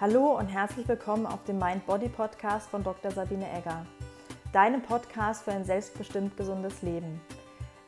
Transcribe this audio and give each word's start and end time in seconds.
Hallo 0.00 0.38
und 0.38 0.46
herzlich 0.46 0.86
willkommen 0.86 1.26
auf 1.26 1.42
dem 1.42 1.58
Mind 1.58 1.84
Body 1.84 2.08
Podcast 2.08 2.70
von 2.70 2.84
Dr. 2.84 3.10
Sabine 3.10 3.50
Egger, 3.50 3.84
deinem 4.52 4.80
Podcast 4.80 5.42
für 5.42 5.50
ein 5.50 5.64
selbstbestimmt 5.64 6.36
gesundes 6.36 6.82
Leben. 6.82 7.20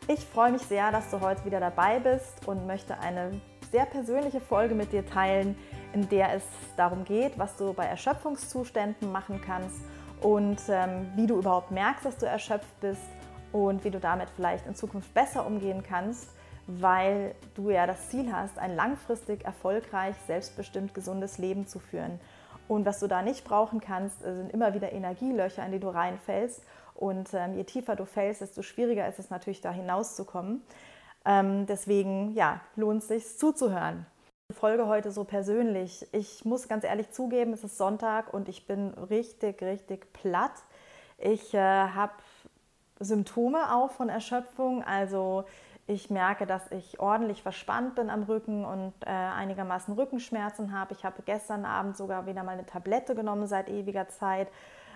Ich 0.08 0.18
freue 0.18 0.50
mich 0.50 0.62
sehr, 0.62 0.90
dass 0.90 1.08
du 1.12 1.20
heute 1.20 1.44
wieder 1.44 1.60
dabei 1.60 2.00
bist 2.00 2.48
und 2.48 2.66
möchte 2.66 2.98
eine 2.98 3.40
sehr 3.70 3.84
persönliche 3.84 4.40
Folge 4.40 4.74
mit 4.74 4.90
dir 4.90 5.06
teilen, 5.06 5.56
in 5.92 6.08
der 6.08 6.34
es 6.34 6.42
darum 6.76 7.04
geht, 7.04 7.38
was 7.38 7.56
du 7.56 7.72
bei 7.74 7.84
Erschöpfungszuständen 7.84 9.12
machen 9.12 9.40
kannst 9.46 9.78
und 10.20 10.58
ähm, 10.68 11.12
wie 11.14 11.28
du 11.28 11.38
überhaupt 11.38 11.70
merkst, 11.70 12.04
dass 12.04 12.16
du 12.16 12.26
erschöpft 12.26 12.80
bist 12.80 13.08
und 13.52 13.84
wie 13.84 13.90
du 13.92 14.00
damit 14.00 14.30
vielleicht 14.34 14.66
in 14.66 14.74
Zukunft 14.74 15.14
besser 15.14 15.46
umgehen 15.46 15.84
kannst, 15.88 16.26
weil 16.66 17.34
du 17.54 17.70
ja 17.70 17.86
das 17.86 18.10
Ziel 18.10 18.32
hast, 18.32 18.58
ein 18.58 18.76
langfristig 18.76 19.44
erfolgreich, 19.44 20.16
selbstbestimmt 20.26 20.94
gesundes 20.94 21.38
Leben 21.38 21.66
zu 21.66 21.78
führen. 21.78 22.20
Und 22.68 22.86
was 22.86 23.00
du 23.00 23.08
da 23.08 23.22
nicht 23.22 23.44
brauchen 23.44 23.80
kannst, 23.80 24.20
sind 24.20 24.52
immer 24.52 24.74
wieder 24.74 24.92
Energielöcher, 24.92 25.64
in 25.66 25.72
die 25.72 25.80
du 25.80 25.88
reinfällst. 25.88 26.62
Und 26.94 27.34
ähm, 27.34 27.54
je 27.54 27.64
tiefer 27.64 27.96
du 27.96 28.04
fällst, 28.04 28.42
desto 28.42 28.62
schwieriger 28.62 29.08
ist 29.08 29.18
es 29.18 29.30
natürlich, 29.30 29.60
da 29.60 29.72
hinauszukommen. 29.72 30.62
Ähm, 31.24 31.66
deswegen 31.66 32.32
ja, 32.34 32.60
lohnt 32.76 33.02
es 33.02 33.08
sich 33.08 33.38
zuzuhören. 33.38 34.06
Die 34.50 34.54
Folge 34.54 34.86
heute 34.86 35.10
so 35.10 35.24
persönlich. 35.24 36.06
Ich 36.12 36.44
muss 36.44 36.68
ganz 36.68 36.84
ehrlich 36.84 37.10
zugeben, 37.10 37.52
es 37.52 37.64
ist 37.64 37.76
Sonntag 37.76 38.32
und 38.32 38.48
ich 38.48 38.66
bin 38.66 38.90
richtig, 38.90 39.62
richtig 39.62 40.12
platt. 40.12 40.52
Ich 41.18 41.54
äh, 41.54 41.58
habe 41.58 42.12
Symptome 43.00 43.74
auch 43.74 43.90
von 43.90 44.08
Erschöpfung. 44.08 44.84
Also 44.84 45.44
ich 45.90 46.08
merke, 46.08 46.46
dass 46.46 46.70
ich 46.70 47.00
ordentlich 47.00 47.42
verspannt 47.42 47.96
bin 47.96 48.10
am 48.10 48.22
Rücken 48.22 48.64
und 48.64 48.92
äh, 49.04 49.10
einigermaßen 49.10 49.92
Rückenschmerzen 49.94 50.72
habe. 50.72 50.94
Ich 50.94 51.04
habe 51.04 51.22
gestern 51.24 51.64
Abend 51.64 51.96
sogar 51.96 52.26
wieder 52.26 52.44
mal 52.44 52.52
eine 52.52 52.64
Tablette 52.64 53.16
genommen 53.16 53.48
seit 53.48 53.68
ewiger 53.68 54.08
Zeit 54.08 54.48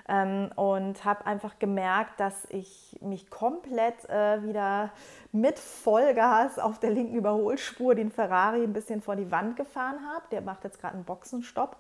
ähm, 0.09 0.51
und 0.55 1.05
habe 1.05 1.27
einfach 1.27 1.59
gemerkt, 1.59 2.21
dass 2.21 2.47
ich 2.49 2.97
mich 3.01 3.29
komplett 3.29 4.09
äh, 4.09 4.45
wieder 4.45 4.91
mit 5.33 5.59
Vollgas 5.59 6.61
auf 6.61 6.79
der 6.79 6.91
linken 6.91 7.17
Überholspur 7.17 7.97
den 7.97 8.13
Ferrari 8.13 8.63
ein 8.63 8.73
bisschen 8.73 9.03
vor 9.03 9.17
die 9.17 9.33
Wand 9.33 9.57
gefahren 9.57 9.99
habe. 10.15 10.25
Der 10.31 10.43
macht 10.43 10.63
jetzt 10.63 10.81
gerade 10.81 10.95
einen 10.95 11.05
Boxenstopp 11.05 11.77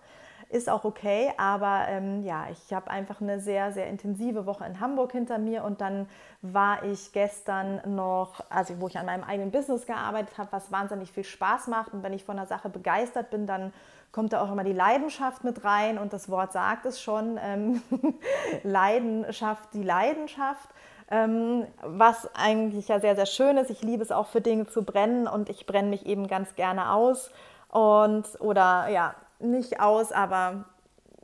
ist 0.55 0.70
auch 0.70 0.84
okay, 0.84 1.33
aber 1.36 1.86
ähm, 1.88 2.22
ja, 2.22 2.47
ich 2.52 2.72
habe 2.72 2.88
einfach 2.88 3.20
eine 3.20 3.41
sehr, 3.41 3.72
sehr 3.72 3.88
intensive 3.88 4.47
Woche 4.47 4.64
in 4.64 4.78
Hamburg 4.78 5.10
hinter 5.10 5.38
mir 5.38 5.64
und 5.64 5.80
dann 5.80 6.08
war 6.42 6.84
ich 6.84 7.12
gestern 7.12 7.80
noch, 7.92 8.41
also 8.50 8.80
wo 8.80 8.86
ich 8.86 8.97
an 8.97 9.06
meinem 9.06 9.25
eigenen 9.25 9.50
Business 9.50 9.84
gearbeitet 9.84 10.38
habe, 10.38 10.52
was 10.52 10.70
wahnsinnig 10.70 11.10
viel 11.10 11.25
Spaß 11.25 11.66
macht 11.66 11.92
und 11.92 12.05
wenn 12.05 12.12
ich 12.12 12.22
von 12.22 12.38
einer 12.38 12.47
Sache 12.47 12.69
begeistert 12.69 13.30
bin, 13.30 13.48
dann 13.48 13.72
kommt 14.12 14.32
da 14.32 14.42
auch 14.42 14.52
immer 14.52 14.62
die 14.62 14.72
Leidenschaft 14.72 15.42
mit 15.42 15.64
rein 15.64 15.98
und 15.98 16.12
das 16.12 16.28
Wort 16.28 16.52
sagt 16.52 16.86
es 16.86 17.02
schon, 17.02 17.36
ähm, 17.42 17.82
Leidenschaft, 18.62 19.75
die 19.75 19.82
Leidenschaft. 19.82 20.69
Ähm, 21.10 21.66
was 21.82 22.34
eigentlich 22.34 22.88
ja 22.88 22.98
sehr, 22.98 23.14
sehr 23.14 23.27
schön 23.27 23.58
ist. 23.58 23.70
Ich 23.70 23.82
liebe 23.82 24.02
es 24.02 24.10
auch 24.10 24.27
für 24.27 24.41
Dinge 24.41 24.66
zu 24.66 24.84
brennen 24.84 25.28
und 25.28 25.50
ich 25.50 25.66
brenne 25.66 25.91
mich 25.91 26.06
eben 26.06 26.28
ganz 26.28 26.55
gerne 26.55 26.92
aus. 26.92 27.30
Und 27.69 28.25
oder 28.41 28.88
ja, 28.88 29.14
nicht 29.38 29.80
aus, 29.80 30.12
aber 30.12 30.64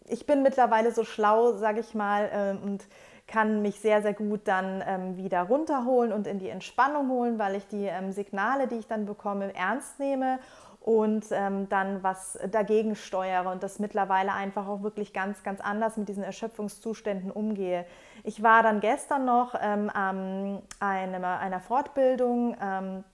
ich 0.07 0.27
bin 0.27 0.43
mittlerweile 0.43 0.93
so 0.93 1.05
schlau, 1.05 1.53
sage 1.53 1.81
ich 1.81 1.95
mal, 1.95 2.59
äh, 2.61 2.65
und 2.65 2.85
kann 3.27 3.63
mich 3.63 3.79
sehr, 3.81 4.03
sehr 4.03 4.13
gut 4.13 4.41
dann 4.45 4.83
ähm, 4.87 5.17
wieder 5.17 5.43
runterholen 5.43 6.13
und 6.13 6.27
in 6.27 6.41
die 6.41 6.49
Entspannung 6.49 7.09
holen, 7.11 7.39
weil 7.39 7.55
ich 7.55 7.67
die 7.69 7.87
ähm, 7.87 8.11
Signale, 8.11 8.67
die 8.67 8.77
ich 8.77 8.89
dann 8.89 9.07
bekomme, 9.07 9.55
ernst 9.55 10.01
nehme 10.01 10.41
und 10.81 11.27
ähm, 11.31 11.69
dann 11.69 12.03
was 12.03 12.39
dagegen 12.51 12.97
steuere 12.97 13.51
und 13.53 13.63
das 13.63 13.79
mittlerweile 13.79 14.33
einfach 14.33 14.67
auch 14.67 14.83
wirklich 14.83 15.13
ganz, 15.13 15.43
ganz 15.45 15.61
anders 15.61 15.97
mit 15.97 16.09
diesen 16.09 16.25
Erschöpfungszuständen 16.25 17.31
umgehe. 17.31 17.87
Ich 18.25 18.43
war 18.43 18.63
dann 18.65 18.81
gestern 18.81 19.25
noch 19.27 19.55
ähm, 19.61 19.91
an 19.91 20.63
einer, 20.81 21.39
einer 21.39 21.61
Fortbildung, 21.61 22.57
ähm, 22.61 23.05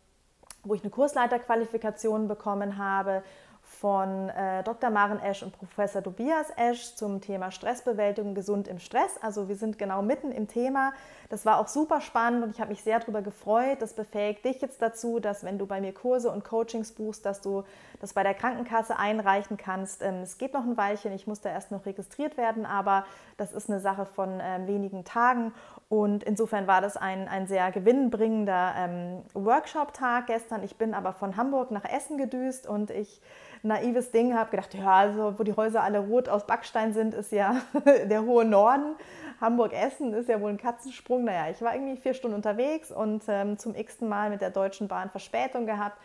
wo 0.65 0.75
ich 0.75 0.83
eine 0.83 0.91
Kursleiterqualifikation 0.91 2.27
bekommen 2.27 2.79
habe 2.79 3.23
von 3.67 4.29
äh, 4.29 4.63
Dr. 4.63 4.91
Maren 4.91 5.21
Esch 5.21 5.43
und 5.43 5.53
Professor 5.53 6.03
Tobias 6.03 6.47
Esch 6.57 6.95
zum 6.95 7.21
Thema 7.21 7.51
Stressbewältigung 7.51 8.35
gesund 8.35 8.69
im 8.69 8.79
Stress. 8.79 9.19
Also 9.21 9.49
wir 9.49 9.57
sind 9.57 9.77
genau 9.77 10.03
mitten 10.03 10.31
im 10.31 10.47
Thema. 10.47 10.93
Das 11.29 11.45
war 11.45 11.59
auch 11.59 11.67
super 11.67 12.01
spannend 12.01 12.45
und 12.45 12.51
ich 12.51 12.61
habe 12.61 12.71
mich 12.71 12.83
sehr 12.83 13.01
darüber 13.01 13.23
gefreut. 13.23 13.83
Das 13.83 13.93
befähigt 13.93 14.45
dich 14.45 14.61
jetzt 14.61 14.81
dazu, 14.81 15.19
dass 15.19 15.45
wenn 15.45 15.59
du 15.59 15.67
bei 15.67 15.81
mir 15.81 15.93
Kurse 15.93 16.31
und 16.31 16.45
Coachings 16.45 16.93
buchst, 16.93 17.27
dass 17.27 17.41
du 17.41 17.65
das 18.01 18.13
bei 18.13 18.23
der 18.23 18.35
Krankenkasse 18.35 18.99
einreichen 18.99 19.57
kannst. 19.57 20.03
Ähm, 20.03 20.23
es 20.23 20.39
geht 20.39 20.55
noch 20.55 20.65
ein 20.65 20.77
Weilchen, 20.77 21.13
ich 21.13 21.27
muss 21.27 21.41
da 21.41 21.51
erst 21.51 21.71
noch 21.71 21.87
registriert 21.87 22.37
werden, 22.37 22.67
aber 22.67 23.05
das 23.37 23.53
ist 23.53 23.71
eine 23.71 23.81
Sache 23.81 24.07
von 24.07 24.41
ähm, 24.43 24.67
wenigen 24.67 25.05
Tagen 25.05 25.53
und 25.89 26.25
insofern 26.25 26.67
war 26.67 26.81
das 26.81 26.97
ein, 26.97 27.29
ein 27.29 27.47
sehr 27.47 27.71
gewinnbringender 27.71 28.75
ähm, 28.77 29.23
Workshop-Tag 29.35 30.27
gestern. 30.27 30.65
Ich 30.65 30.77
bin 30.77 30.95
aber 30.95 31.13
von 31.13 31.37
Hamburg 31.37 31.71
nach 31.71 31.85
Essen 31.85 32.19
gedüst 32.19 32.67
und 32.67 32.91
ich 32.91 33.21
naives 33.63 34.11
Ding, 34.11 34.35
habe 34.35 34.51
gedacht, 34.51 34.75
ja, 34.75 34.93
also 34.93 35.39
wo 35.39 35.45
die 35.45 35.55
Häuser 35.55 35.83
alle 35.83 36.01
rot 36.01 36.29
aus 36.29 36.47
Backstein 36.47 36.93
sind, 36.93 37.15
ist 37.15 37.31
ja 37.31 37.61
der 38.05 38.25
hohe 38.25 38.45
Norden. 38.45 38.97
Hamburg-Essen 39.41 40.13
ist 40.15 40.29
ja 40.29 40.41
wohl 40.41 40.51
ein 40.51 40.59
Katzensprung. 40.59 41.25
Naja, 41.25 41.51
ich 41.51 41.61
war 41.63 41.75
irgendwie 41.75 41.97
vier 41.97 42.15
Stunden 42.15 42.35
unterwegs 42.35 42.91
und 42.91 43.23
ähm, 43.29 43.59
zum 43.59 43.75
x-ten 43.75 44.09
Mal 44.09 44.31
mit 44.31 44.41
der 44.41 44.51
Deutschen 44.51 44.89
Bahn 44.89 45.11
Verspätung 45.11 45.67
gehabt. 45.67 45.99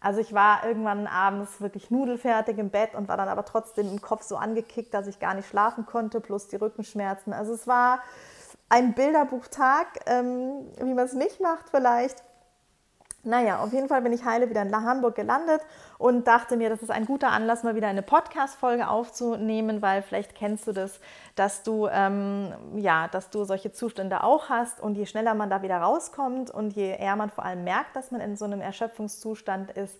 Also 0.00 0.20
ich 0.20 0.32
war 0.32 0.64
irgendwann 0.64 1.06
abends 1.06 1.60
wirklich 1.60 1.90
nudelfertig 1.90 2.56
im 2.58 2.70
Bett 2.70 2.94
und 2.94 3.08
war 3.08 3.16
dann 3.16 3.28
aber 3.28 3.44
trotzdem 3.44 3.88
im 3.88 4.00
Kopf 4.00 4.22
so 4.22 4.36
angekickt, 4.36 4.94
dass 4.94 5.08
ich 5.08 5.18
gar 5.18 5.34
nicht 5.34 5.48
schlafen 5.48 5.86
konnte, 5.86 6.20
plus 6.20 6.46
die 6.48 6.56
Rückenschmerzen. 6.56 7.32
Also 7.32 7.52
es 7.54 7.66
war 7.66 8.00
ein 8.68 8.94
Bilderbuchtag, 8.94 9.86
ähm, 10.06 10.66
wie 10.78 10.94
man 10.94 11.06
es 11.06 11.14
nicht 11.14 11.40
macht 11.40 11.70
vielleicht. 11.70 12.22
Naja, 13.24 13.58
auf 13.58 13.72
jeden 13.72 13.88
Fall 13.88 14.02
bin 14.02 14.12
ich 14.12 14.24
heile 14.24 14.48
wieder 14.48 14.62
in 14.62 14.74
Hamburg 14.74 15.16
gelandet 15.16 15.60
und 15.98 16.28
dachte 16.28 16.56
mir, 16.56 16.70
das 16.70 16.82
ist 16.82 16.90
ein 16.90 17.04
guter 17.04 17.30
Anlass, 17.30 17.64
mal 17.64 17.74
wieder 17.74 17.88
eine 17.88 18.02
Podcast-Folge 18.02 18.88
aufzunehmen, 18.88 19.82
weil 19.82 20.02
vielleicht 20.02 20.36
kennst 20.36 20.68
du 20.68 20.72
das, 20.72 21.00
dass 21.34 21.64
du, 21.64 21.88
ähm, 21.88 22.52
ja, 22.76 23.08
dass 23.08 23.28
du 23.30 23.42
solche 23.42 23.72
Zustände 23.72 24.22
auch 24.22 24.48
hast 24.48 24.80
und 24.80 24.94
je 24.94 25.04
schneller 25.04 25.34
man 25.34 25.50
da 25.50 25.62
wieder 25.62 25.78
rauskommt 25.78 26.52
und 26.52 26.74
je 26.74 26.96
eher 26.96 27.16
man 27.16 27.30
vor 27.30 27.44
allem 27.44 27.64
merkt, 27.64 27.96
dass 27.96 28.12
man 28.12 28.20
in 28.20 28.36
so 28.36 28.44
einem 28.44 28.60
Erschöpfungszustand 28.60 29.72
ist, 29.72 29.98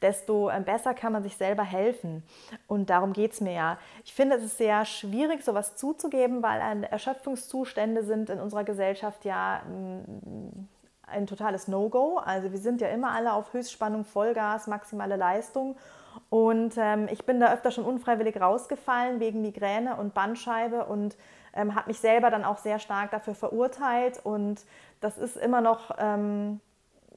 desto 0.00 0.48
äh, 0.48 0.60
besser 0.60 0.94
kann 0.94 1.12
man 1.12 1.24
sich 1.24 1.36
selber 1.36 1.64
helfen. 1.64 2.22
Und 2.68 2.88
darum 2.88 3.12
geht 3.12 3.32
es 3.32 3.40
mir 3.40 3.52
ja. 3.52 3.78
Ich 4.04 4.14
finde, 4.14 4.36
es 4.36 4.44
ist 4.44 4.58
sehr 4.58 4.84
schwierig, 4.84 5.44
sowas 5.44 5.76
zuzugeben, 5.76 6.42
weil 6.42 6.84
Erschöpfungszustände 6.84 8.04
sind 8.04 8.30
in 8.30 8.40
unserer 8.40 8.64
Gesellschaft 8.64 9.24
ja 9.24 9.60
mm, 9.66 10.68
ein 11.10 11.26
totales 11.26 11.68
No-Go. 11.68 12.18
Also 12.18 12.52
wir 12.52 12.58
sind 12.58 12.80
ja 12.80 12.88
immer 12.88 13.12
alle 13.12 13.32
auf 13.32 13.52
Höchstspannung, 13.52 14.04
Vollgas, 14.04 14.66
maximale 14.66 15.16
Leistung. 15.16 15.76
Und 16.28 16.74
ähm, 16.76 17.08
ich 17.10 17.24
bin 17.24 17.40
da 17.40 17.52
öfter 17.52 17.70
schon 17.70 17.84
unfreiwillig 17.84 18.40
rausgefallen 18.40 19.20
wegen 19.20 19.42
Migräne 19.42 19.96
und 19.96 20.14
Bandscheibe 20.14 20.84
und 20.86 21.16
ähm, 21.54 21.74
habe 21.74 21.88
mich 21.88 22.00
selber 22.00 22.30
dann 22.30 22.44
auch 22.44 22.58
sehr 22.58 22.78
stark 22.78 23.10
dafür 23.10 23.34
verurteilt. 23.34 24.20
Und 24.22 24.60
das 25.00 25.18
ist 25.18 25.36
immer 25.36 25.60
noch, 25.60 25.92
ähm, 25.98 26.60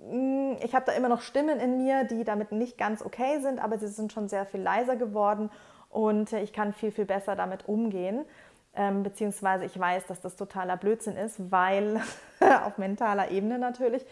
mm, 0.09 0.57
ich 0.63 0.73
habe 0.75 0.85
da 0.85 0.93
immer 0.93 1.09
noch 1.09 1.21
Stimmen 1.21 1.59
in 1.59 1.77
mir, 1.77 2.03
die 2.05 2.23
damit 2.23 2.51
nicht 2.51 2.77
ganz 2.77 3.03
okay 3.03 3.39
sind, 3.39 3.63
aber 3.63 3.77
sie 3.77 3.87
sind 3.87 4.11
schon 4.11 4.27
sehr 4.27 4.45
viel 4.45 4.61
leiser 4.61 4.95
geworden 4.95 5.49
und 5.89 6.33
ich 6.33 6.53
kann 6.53 6.73
viel, 6.73 6.91
viel 6.91 7.05
besser 7.05 7.35
damit 7.35 7.67
umgehen. 7.67 8.25
Ähm, 8.75 9.03
beziehungsweise 9.03 9.65
ich 9.65 9.77
weiß, 9.77 10.07
dass 10.07 10.19
das 10.21 10.35
totaler 10.35 10.77
Blödsinn 10.77 11.15
ist, 11.15 11.51
weil 11.51 12.01
auf 12.65 12.79
mentaler 12.79 13.29
Ebene 13.29 13.59
natürlich 13.59 14.03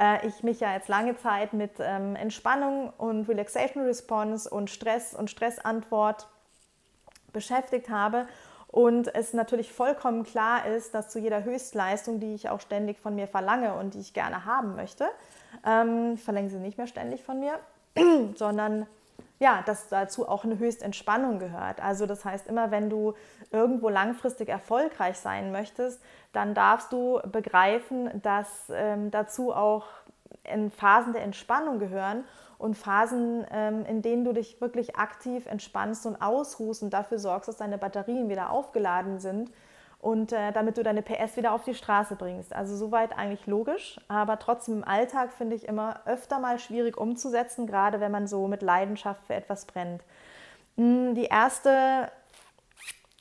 äh, 0.00 0.26
ich 0.26 0.42
mich 0.42 0.60
ja 0.60 0.72
jetzt 0.72 0.88
lange 0.88 1.18
Zeit 1.18 1.52
mit 1.52 1.72
ähm, 1.80 2.16
Entspannung 2.16 2.90
und 2.96 3.28
Relaxation 3.28 3.84
Response 3.84 4.48
und 4.48 4.70
Stress 4.70 5.12
und 5.12 5.30
Stressantwort 5.30 6.28
beschäftigt 7.34 7.90
habe 7.90 8.26
und 8.68 9.14
es 9.14 9.32
natürlich 9.32 9.72
vollkommen 9.72 10.24
klar 10.24 10.66
ist, 10.66 10.94
dass 10.94 11.08
zu 11.08 11.18
jeder 11.18 11.44
Höchstleistung, 11.44 12.20
die 12.20 12.34
ich 12.34 12.48
auch 12.48 12.60
ständig 12.60 12.98
von 12.98 13.14
mir 13.14 13.28
verlange 13.28 13.74
und 13.74 13.94
die 13.94 14.00
ich 14.00 14.12
gerne 14.12 14.44
haben 14.44 14.76
möchte, 14.76 15.06
ähm, 15.64 16.18
verlange 16.18 16.50
sie 16.50 16.58
nicht 16.58 16.78
mehr 16.78 16.86
ständig 16.86 17.22
von 17.22 17.40
mir, 17.40 17.58
sondern 18.34 18.86
ja, 19.38 19.62
dass 19.66 19.88
dazu 19.88 20.28
auch 20.28 20.44
eine 20.44 20.58
Höchstentspannung 20.58 21.38
gehört. 21.38 21.82
Also 21.82 22.06
das 22.06 22.24
heißt, 22.24 22.46
immer 22.46 22.70
wenn 22.70 22.88
du 22.88 23.14
irgendwo 23.50 23.88
langfristig 23.88 24.48
erfolgreich 24.48 25.18
sein 25.18 25.52
möchtest, 25.52 26.00
dann 26.32 26.54
darfst 26.54 26.92
du 26.92 27.20
begreifen, 27.30 28.22
dass 28.22 28.70
ähm, 28.70 29.10
dazu 29.10 29.52
auch 29.52 29.84
Phasen 30.76 31.12
der 31.12 31.22
Entspannung 31.22 31.78
gehören 31.78 32.24
und 32.58 32.76
Phasen, 32.76 33.44
ähm, 33.50 33.84
in 33.84 34.00
denen 34.00 34.24
du 34.24 34.32
dich 34.32 34.60
wirklich 34.60 34.96
aktiv 34.96 35.46
entspannst 35.46 36.06
und 36.06 36.22
ausruhst 36.22 36.82
und 36.82 36.90
dafür 36.90 37.18
sorgst, 37.18 37.48
dass 37.48 37.56
deine 37.56 37.78
Batterien 37.78 38.28
wieder 38.28 38.50
aufgeladen 38.50 39.18
sind 39.18 39.50
und 40.00 40.32
äh, 40.32 40.52
damit 40.52 40.76
du 40.76 40.82
deine 40.82 41.02
PS 41.02 41.36
wieder 41.36 41.52
auf 41.52 41.64
die 41.64 41.74
Straße 41.74 42.16
bringst. 42.16 42.54
Also 42.54 42.76
soweit 42.76 43.16
eigentlich 43.16 43.46
logisch, 43.46 43.98
aber 44.08 44.38
trotzdem 44.38 44.78
im 44.78 44.84
Alltag 44.84 45.32
finde 45.32 45.56
ich 45.56 45.66
immer 45.66 46.00
öfter 46.06 46.38
mal 46.38 46.58
schwierig 46.58 46.96
umzusetzen, 46.96 47.66
gerade 47.66 48.00
wenn 48.00 48.12
man 48.12 48.26
so 48.26 48.46
mit 48.48 48.62
Leidenschaft 48.62 49.26
für 49.26 49.34
etwas 49.34 49.64
brennt. 49.64 50.02
Mm, 50.76 51.14
die 51.14 51.24
erste 51.24 52.10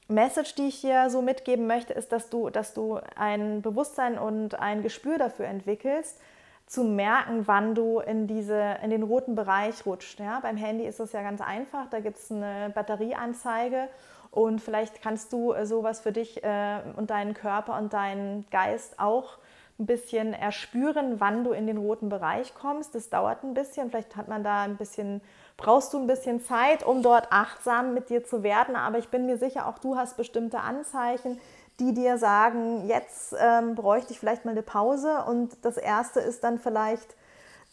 Message, 0.07 0.55
die 0.55 0.67
ich 0.67 0.75
hier 0.75 1.09
so 1.09 1.21
mitgeben 1.21 1.65
möchte, 1.65 1.93
ist, 1.93 2.11
dass 2.11 2.29
du, 2.29 2.49
dass 2.49 2.73
du 2.73 2.99
ein 3.15 3.61
Bewusstsein 3.61 4.19
und 4.19 4.59
ein 4.59 4.83
Gespür 4.83 5.17
dafür 5.17 5.47
entwickelst, 5.47 6.19
zu 6.67 6.83
merken, 6.83 7.47
wann 7.47 7.75
du 7.75 7.99
in, 7.99 8.27
diese, 8.27 8.77
in 8.83 8.89
den 8.89 9.03
roten 9.03 9.35
Bereich 9.35 9.85
rutscht. 9.85 10.19
Ja? 10.19 10.39
Beim 10.39 10.57
Handy 10.57 10.85
ist 10.85 10.99
das 10.99 11.11
ja 11.11 11.21
ganz 11.21 11.41
einfach, 11.41 11.89
da 11.89 11.99
gibt 11.99 12.17
es 12.17 12.31
eine 12.31 12.71
Batterieanzeige 12.73 13.87
und 14.35 14.59
vielleicht 14.61 15.01
kannst 15.01 15.31
du 15.31 15.53
äh, 15.53 15.65
sowas 15.65 16.01
für 16.01 16.11
dich 16.11 16.43
äh, 16.43 16.81
und 16.97 17.09
deinen 17.09 17.33
Körper 17.33 17.77
und 17.77 17.93
deinen 17.93 18.45
Geist 18.51 18.99
auch 18.99 19.37
ein 19.79 19.85
bisschen 19.85 20.33
erspüren, 20.33 21.19
wann 21.19 21.45
du 21.45 21.51
in 21.51 21.67
den 21.67 21.77
roten 21.77 22.09
Bereich 22.09 22.53
kommst. 22.53 22.95
Das 22.95 23.09
dauert 23.09 23.43
ein 23.43 23.53
bisschen, 23.53 23.89
vielleicht 23.89 24.17
hat 24.17 24.27
man 24.27 24.43
da 24.43 24.63
ein 24.63 24.75
bisschen, 24.75 25.21
brauchst 25.55 25.93
du 25.93 25.99
ein 25.99 26.07
bisschen 26.07 26.41
Zeit, 26.41 26.85
um 26.85 27.01
dort 27.01 27.31
achtsam 27.31 27.93
mit 27.93 28.09
dir 28.09 28.25
zu 28.25 28.43
werden, 28.43 28.75
aber 28.75 28.97
ich 28.97 29.07
bin 29.07 29.25
mir 29.25 29.37
sicher, 29.37 29.67
auch 29.67 29.79
du 29.79 29.95
hast 29.95 30.17
bestimmte 30.17 30.59
Anzeichen, 30.59 31.39
die 31.79 31.93
dir 31.93 32.17
sagen, 32.17 32.87
jetzt 32.87 33.35
ähm, 33.39 33.75
bräuchte 33.75 34.11
ich 34.11 34.19
vielleicht 34.19 34.43
mal 34.43 34.51
eine 34.51 34.63
Pause. 34.63 35.23
Und 35.27 35.63
das 35.63 35.77
Erste 35.77 36.19
ist 36.19 36.43
dann 36.43 36.59
vielleicht, 36.59 37.15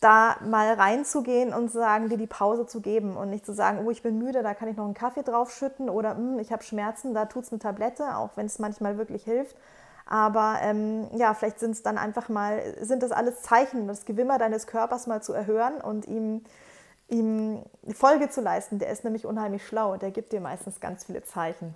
da 0.03 0.37
mal 0.45 0.75
reinzugehen 0.75 1.55
und 1.55 1.71
sagen, 1.71 2.09
dir 2.09 2.19
die 2.19 2.27
Pause 2.27 2.67
zu 2.67 2.81
geben 2.81 3.17
und 3.17 3.31
nicht 3.31 3.47
zu 3.47 3.53
sagen, 3.53 3.85
oh, 3.87 3.91
ich 3.91 4.03
bin 4.03 4.19
müde, 4.19 4.43
da 4.43 4.55
kann 4.55 4.69
ich 4.69 4.77
noch 4.77 4.85
einen 4.85 4.95
Kaffee 4.95 5.23
draufschütten 5.23 5.89
oder 5.89 6.17
hm, 6.17 6.39
ich 6.39 6.53
habe 6.53 6.63
Schmerzen, 6.63 7.15
da 7.15 7.27
tut 7.27 7.45
es 7.45 7.53
eine 7.53 7.61
Tablette, 7.61 8.17
auch 8.17 8.31
wenn 8.37 8.47
es 8.47 8.59
manchmal 8.59 8.99
wirklich 8.99 9.25
hilft. 9.25 9.57
Aber 10.07 10.59
ähm, 10.63 11.07
ja, 11.15 11.33
vielleicht 11.33 11.61
sind 11.61 11.71
es 11.71 11.83
dann 11.83 11.97
einfach 11.97 12.29
mal, 12.29 12.61
sind 12.81 13.03
das 13.03 13.13
alles 13.13 13.43
Zeichen, 13.43 13.87
das 13.89 14.05
Gewimmer 14.05 14.39
deines 14.39 14.67
Körpers 14.67 15.07
mal 15.07 15.23
zu 15.23 15.33
erhören 15.33 15.81
und 15.81 16.07
ihm, 16.07 16.45
ihm 17.09 17.63
Folge 17.95 18.29
zu 18.29 18.41
leisten. 18.41 18.79
Der 18.79 18.91
ist 18.91 19.05
nämlich 19.05 19.25
unheimlich 19.25 19.67
schlau, 19.67 19.97
der 19.97 20.11
gibt 20.11 20.33
dir 20.33 20.41
meistens 20.41 20.81
ganz 20.81 21.05
viele 21.05 21.23
Zeichen 21.23 21.75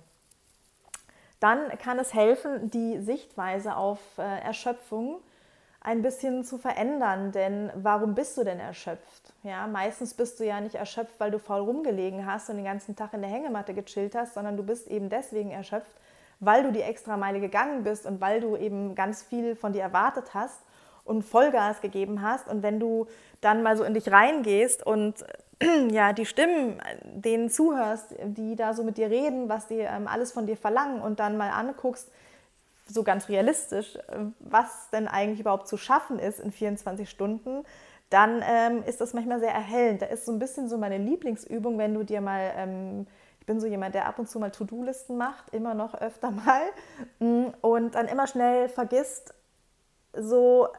dann 1.39 1.69
kann 1.77 1.99
es 1.99 2.13
helfen, 2.13 2.71
die 2.71 2.99
Sichtweise 2.99 3.75
auf 3.75 3.99
äh, 4.17 4.41
Erschöpfung 4.41 5.19
ein 5.87 6.01
bisschen 6.01 6.43
zu 6.43 6.57
verändern. 6.57 7.31
Denn 7.31 7.71
warum 7.75 8.13
bist 8.13 8.37
du 8.37 8.43
denn 8.43 8.59
erschöpft? 8.59 9.33
Ja, 9.43 9.67
meistens 9.67 10.13
bist 10.13 10.39
du 10.39 10.45
ja 10.45 10.59
nicht 10.59 10.75
erschöpft, 10.75 11.17
weil 11.17 11.31
du 11.31 11.39
faul 11.39 11.61
rumgelegen 11.61 12.25
hast 12.25 12.49
und 12.49 12.57
den 12.57 12.65
ganzen 12.65 12.97
Tag 12.97 13.13
in 13.13 13.21
der 13.21 13.31
Hängematte 13.31 13.73
gechillt 13.73 14.13
hast, 14.13 14.33
sondern 14.33 14.57
du 14.57 14.63
bist 14.63 14.87
eben 14.87 15.09
deswegen 15.09 15.51
erschöpft, 15.51 15.93
weil 16.41 16.63
du 16.63 16.73
die 16.73 16.81
extra 16.81 17.15
Meile 17.15 17.39
gegangen 17.39 17.83
bist 17.83 18.05
und 18.05 18.19
weil 18.19 18.41
du 18.41 18.57
eben 18.57 18.95
ganz 18.95 19.23
viel 19.23 19.55
von 19.55 19.71
dir 19.71 19.81
erwartet 19.81 20.33
hast 20.33 20.59
und 21.05 21.23
Vollgas 21.23 21.79
gegeben 21.79 22.21
hast. 22.21 22.49
Und 22.49 22.63
wenn 22.63 22.81
du 22.81 23.07
dann 23.39 23.63
mal 23.63 23.77
so 23.77 23.85
in 23.85 23.93
dich 23.93 24.11
reingehst 24.11 24.85
und 24.85 25.25
ja, 25.89 26.11
die 26.11 26.25
Stimmen, 26.25 26.81
denen 27.05 27.49
zuhörst, 27.49 28.13
die 28.25 28.57
da 28.57 28.73
so 28.73 28.83
mit 28.83 28.97
dir 28.97 29.09
reden, 29.09 29.47
was 29.47 29.67
die 29.67 29.79
ähm, 29.79 30.09
alles 30.09 30.33
von 30.33 30.47
dir 30.47 30.57
verlangen 30.57 30.99
und 30.99 31.21
dann 31.21 31.37
mal 31.37 31.49
anguckst, 31.49 32.11
so 32.89 33.03
ganz 33.03 33.29
realistisch, 33.29 33.95
äh, 33.95 34.25
was 34.39 34.89
denn 34.91 35.07
eigentlich 35.07 35.39
überhaupt 35.39 35.67
zu 35.67 35.77
schaffen 35.77 36.19
ist 36.19 36.39
in 36.39 36.51
24 36.51 37.09
Stunden, 37.09 37.63
dann 38.09 38.43
ähm, 38.47 38.83
ist 38.85 39.01
das 39.01 39.13
manchmal 39.13 39.39
sehr 39.39 39.51
erhellend. 39.51 40.01
Da 40.01 40.05
ist 40.07 40.25
so 40.25 40.31
ein 40.31 40.39
bisschen 40.39 40.69
so 40.69 40.77
meine 40.77 40.97
Lieblingsübung, 40.97 41.77
wenn 41.77 41.93
du 41.93 42.03
dir 42.03 42.21
mal, 42.21 42.53
ähm, 42.55 43.07
ich 43.39 43.45
bin 43.45 43.59
so 43.59 43.67
jemand, 43.67 43.95
der 43.95 44.07
ab 44.07 44.19
und 44.19 44.29
zu 44.29 44.39
mal 44.39 44.51
To-Do-Listen 44.51 45.17
macht, 45.17 45.53
immer 45.53 45.73
noch 45.73 45.93
öfter 45.93 46.31
mal, 46.31 46.61
mm, 47.19 47.53
und 47.61 47.95
dann 47.95 48.07
immer 48.07 48.27
schnell 48.27 48.69
vergisst, 48.69 49.33
so 50.13 50.69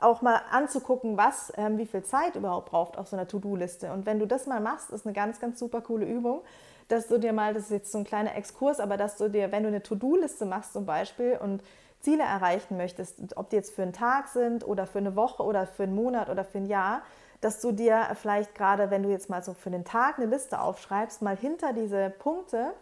auch 0.00 0.22
mal 0.22 0.40
anzugucken, 0.50 1.16
was, 1.16 1.52
ähm, 1.56 1.78
wie 1.78 1.86
viel 1.86 2.02
Zeit 2.02 2.36
überhaupt 2.36 2.70
braucht 2.70 2.96
auf 2.96 3.08
so 3.08 3.16
einer 3.16 3.28
To-Do-Liste. 3.28 3.92
Und 3.92 4.06
wenn 4.06 4.18
du 4.18 4.26
das 4.26 4.46
mal 4.46 4.60
machst, 4.60 4.90
ist 4.90 5.06
eine 5.06 5.12
ganz, 5.12 5.40
ganz 5.40 5.58
super 5.58 5.80
coole 5.80 6.06
Übung, 6.06 6.42
dass 6.88 7.06
du 7.06 7.18
dir 7.18 7.32
mal, 7.32 7.54
das 7.54 7.64
ist 7.64 7.70
jetzt 7.70 7.92
so 7.92 7.98
ein 7.98 8.04
kleiner 8.04 8.34
Exkurs, 8.34 8.80
aber 8.80 8.96
dass 8.96 9.16
du 9.16 9.28
dir, 9.28 9.52
wenn 9.52 9.62
du 9.62 9.68
eine 9.68 9.82
To-Do-Liste 9.82 10.46
machst 10.46 10.72
zum 10.72 10.86
Beispiel 10.86 11.38
und 11.40 11.62
Ziele 12.00 12.22
erreichen 12.22 12.76
möchtest, 12.76 13.36
ob 13.36 13.50
die 13.50 13.56
jetzt 13.56 13.74
für 13.74 13.82
einen 13.82 13.92
Tag 13.92 14.28
sind 14.28 14.66
oder 14.66 14.86
für 14.86 14.98
eine 14.98 15.16
Woche 15.16 15.42
oder 15.42 15.66
für 15.66 15.82
einen 15.82 15.94
Monat 15.94 16.30
oder 16.30 16.44
für 16.44 16.58
ein 16.58 16.66
Jahr, 16.66 17.02
dass 17.40 17.60
du 17.60 17.72
dir 17.72 18.08
vielleicht 18.20 18.54
gerade, 18.54 18.90
wenn 18.90 19.02
du 19.02 19.10
jetzt 19.10 19.30
mal 19.30 19.42
so 19.42 19.54
für 19.54 19.70
den 19.70 19.84
Tag 19.84 20.18
eine 20.18 20.26
Liste 20.26 20.60
aufschreibst, 20.60 21.22
mal 21.22 21.36
hinter 21.36 21.72
diese 21.72 22.10
Punkte, 22.10 22.72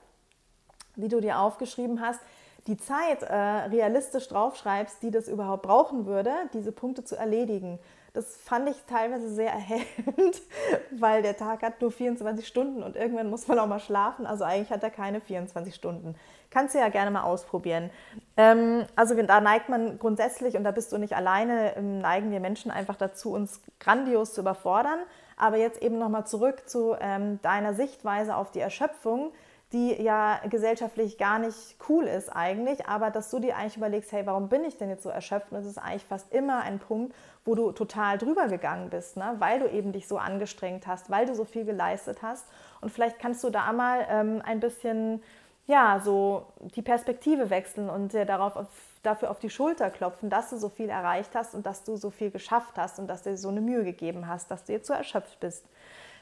die 0.96 1.08
du 1.08 1.20
dir 1.20 1.40
aufgeschrieben 1.40 2.00
hast, 2.00 2.20
die 2.66 2.76
Zeit 2.76 3.22
äh, 3.22 3.34
realistisch 3.34 4.28
draufschreibst, 4.28 5.02
die 5.02 5.10
das 5.10 5.28
überhaupt 5.28 5.62
brauchen 5.62 6.06
würde, 6.06 6.32
diese 6.52 6.72
Punkte 6.72 7.04
zu 7.04 7.16
erledigen. 7.16 7.78
Das 8.16 8.34
fand 8.34 8.66
ich 8.70 8.76
teilweise 8.88 9.28
sehr 9.28 9.52
erhellend, 9.52 10.40
weil 10.90 11.20
der 11.20 11.36
Tag 11.36 11.62
hat 11.62 11.82
nur 11.82 11.92
24 11.92 12.48
Stunden 12.48 12.82
und 12.82 12.96
irgendwann 12.96 13.28
muss 13.28 13.46
man 13.46 13.58
auch 13.58 13.66
mal 13.66 13.78
schlafen. 13.78 14.24
Also 14.24 14.42
eigentlich 14.42 14.70
hat 14.70 14.82
er 14.82 14.88
keine 14.88 15.20
24 15.20 15.74
Stunden. 15.74 16.14
Kannst 16.48 16.74
du 16.74 16.78
ja 16.78 16.88
gerne 16.88 17.10
mal 17.10 17.24
ausprobieren. 17.24 17.90
Ähm, 18.38 18.86
also 18.96 19.14
da 19.22 19.42
neigt 19.42 19.68
man 19.68 19.98
grundsätzlich, 19.98 20.56
und 20.56 20.64
da 20.64 20.70
bist 20.70 20.92
du 20.92 20.96
nicht 20.96 21.14
alleine, 21.14 21.76
ähm, 21.76 21.98
neigen 21.98 22.30
wir 22.30 22.40
Menschen 22.40 22.70
einfach 22.70 22.96
dazu, 22.96 23.32
uns 23.32 23.60
grandios 23.80 24.32
zu 24.32 24.40
überfordern. 24.40 25.00
Aber 25.36 25.58
jetzt 25.58 25.82
eben 25.82 25.98
nochmal 25.98 26.26
zurück 26.26 26.66
zu 26.66 26.96
ähm, 26.98 27.38
deiner 27.42 27.74
Sichtweise 27.74 28.34
auf 28.34 28.50
die 28.50 28.60
Erschöpfung 28.60 29.32
die 29.72 30.00
ja 30.00 30.40
gesellschaftlich 30.48 31.18
gar 31.18 31.40
nicht 31.40 31.76
cool 31.88 32.04
ist 32.04 32.28
eigentlich, 32.28 32.86
aber 32.86 33.10
dass 33.10 33.30
du 33.30 33.40
dir 33.40 33.56
eigentlich 33.56 33.76
überlegst, 33.76 34.12
hey, 34.12 34.24
warum 34.24 34.48
bin 34.48 34.64
ich 34.64 34.76
denn 34.76 34.88
jetzt 34.90 35.02
so 35.02 35.08
erschöpft? 35.08 35.50
Und 35.50 35.58
das 35.58 35.66
ist 35.66 35.78
eigentlich 35.78 36.04
fast 36.04 36.32
immer 36.32 36.60
ein 36.60 36.78
Punkt, 36.78 37.14
wo 37.44 37.56
du 37.56 37.72
total 37.72 38.16
drüber 38.16 38.46
gegangen 38.46 38.90
bist, 38.90 39.16
ne? 39.16 39.34
weil 39.38 39.58
du 39.58 39.68
eben 39.68 39.92
dich 39.92 40.06
so 40.06 40.18
angestrengt 40.18 40.86
hast, 40.86 41.10
weil 41.10 41.26
du 41.26 41.34
so 41.34 41.44
viel 41.44 41.64
geleistet 41.64 42.22
hast. 42.22 42.46
Und 42.80 42.90
vielleicht 42.90 43.18
kannst 43.18 43.42
du 43.42 43.50
da 43.50 43.72
mal 43.72 44.06
ähm, 44.08 44.40
ein 44.44 44.60
bisschen, 44.60 45.20
ja, 45.66 46.00
so 46.02 46.46
die 46.60 46.82
Perspektive 46.82 47.50
wechseln 47.50 47.90
und 47.90 48.12
dir 48.12 48.24
darauf 48.24 48.54
auf, 48.54 48.68
dafür 49.02 49.32
auf 49.32 49.40
die 49.40 49.50
Schulter 49.50 49.90
klopfen, 49.90 50.30
dass 50.30 50.50
du 50.50 50.58
so 50.58 50.68
viel 50.68 50.90
erreicht 50.90 51.34
hast 51.34 51.56
und 51.56 51.66
dass 51.66 51.82
du 51.82 51.96
so 51.96 52.10
viel 52.10 52.30
geschafft 52.30 52.76
hast 52.76 53.00
und 53.00 53.08
dass 53.08 53.24
du 53.24 53.30
dir 53.30 53.36
so 53.36 53.48
eine 53.48 53.60
Mühe 53.60 53.82
gegeben 53.82 54.28
hast, 54.28 54.48
dass 54.52 54.64
du 54.64 54.72
jetzt 54.72 54.86
so 54.86 54.94
erschöpft 54.94 55.40
bist. 55.40 55.64